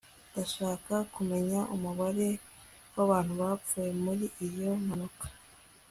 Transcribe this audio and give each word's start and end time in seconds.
ndashaka 0.31 0.93
kumenya 1.13 1.59
umubare 1.75 2.29
w'abantu 2.95 3.33
bapfuye 3.41 3.89
muri 4.03 4.25
iyo 4.47 4.71
mpanuka 4.85 5.25